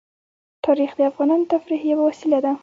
[0.65, 2.51] تاریخ د افغانانو د تفریح یوه وسیله ده.